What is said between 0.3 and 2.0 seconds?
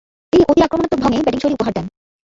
তিনি ‘অতি-আক্রমণাত্মক’ ঢংয়ে ব্যাটিংশৈলী উপহার দেন।